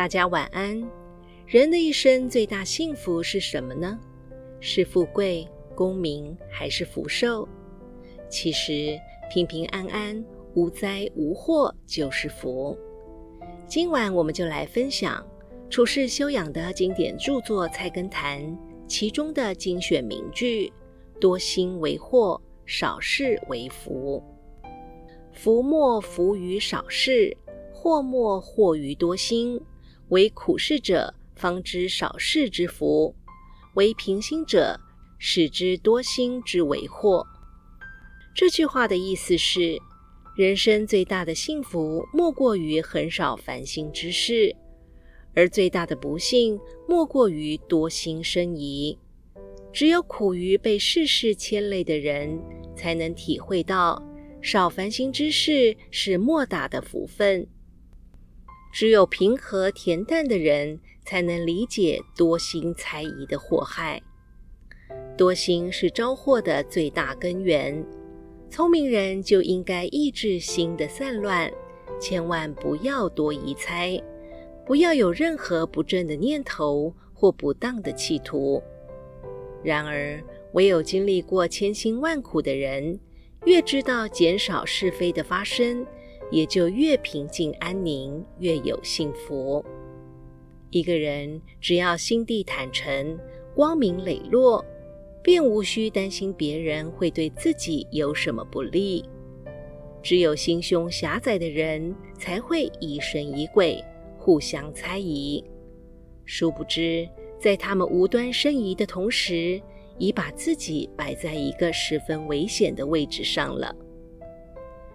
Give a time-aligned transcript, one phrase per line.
[0.00, 0.82] 大家晚安。
[1.46, 4.00] 人的一生最大幸福是什么呢？
[4.58, 7.46] 是富贵、功名，还是福寿？
[8.30, 8.98] 其实
[9.30, 10.24] 平平安安、
[10.54, 12.74] 无灾无祸就是福。
[13.66, 15.22] 今晚我们就来分享
[15.68, 18.40] 处世修养的经典著作《菜根谭》
[18.88, 20.72] 其中的精选名句
[21.20, 24.24] ：“多心为祸，少事为福。
[25.30, 27.36] 福莫福于少事。”
[27.72, 29.58] 祸莫祸于多心，
[30.10, 33.14] 为苦事者方知少事之福，
[33.74, 34.78] 为平心者
[35.18, 37.24] 使之多心之为祸。
[38.34, 39.78] 这句话的意思是，
[40.36, 44.54] 人生最大的幸福莫过于很少烦心之事，
[45.34, 46.58] 而最大的不幸
[46.88, 48.98] 莫过于多心生疑。
[49.72, 52.36] 只有苦于被世事牵累的人，
[52.74, 54.02] 才能体会到
[54.42, 57.46] 少烦心之事是莫大的福分。
[58.72, 64.00] 只有平和恬淡的人，才能理解多心猜疑的祸害。
[65.16, 67.84] 多心是招祸的最大根源。
[68.48, 71.52] 聪明人就应该抑制心的散乱，
[72.00, 74.00] 千万不要多疑猜，
[74.66, 78.62] 不要有任何不正的念头或不当的企图。
[79.62, 80.20] 然而，
[80.54, 82.98] 唯有经历过千辛万苦的人，
[83.44, 85.86] 越知道减少是非的发生。
[86.30, 89.64] 也就越平静安宁，越有幸福。
[90.70, 93.18] 一个人只要心地坦诚、
[93.54, 94.64] 光明磊落，
[95.22, 99.04] 便无需担心别人会对自己有什么不利。
[100.02, 103.84] 只有心胸狭窄的人，才会疑神疑鬼，
[104.16, 105.44] 互相猜疑。
[106.24, 107.08] 殊不知，
[107.38, 109.60] 在他们无端生疑的同时，
[109.98, 113.74] 已把自己摆在一个十分危险的位置上了。